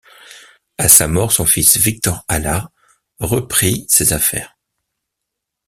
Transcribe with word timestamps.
À 0.79 0.87
sa 0.89 1.07
mort, 1.07 1.31
son 1.31 1.45
fils 1.45 1.77
Victor 1.77 2.25
Allard 2.27 2.71
reprit 3.19 3.85
ses 3.87 4.13
affaires. 4.13 4.57